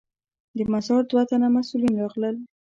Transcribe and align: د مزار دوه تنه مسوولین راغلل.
د 0.57 0.59
مزار 0.71 1.03
دوه 1.11 1.23
تنه 1.29 1.47
مسوولین 1.55 1.93
راغلل. 2.01 2.35